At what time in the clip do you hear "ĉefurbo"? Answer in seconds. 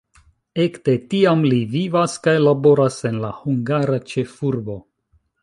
4.15-4.81